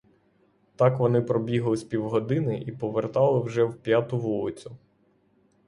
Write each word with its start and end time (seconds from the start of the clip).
Так 0.75 0.99
вони 0.99 1.21
пробігли 1.21 1.77
з 1.77 1.83
півгодини 1.83 2.59
і 2.67 2.71
повертали 2.71 3.39
вже 3.39 3.63
в 3.63 3.75
п'яту 3.79 4.17
вулицю. 4.17 4.77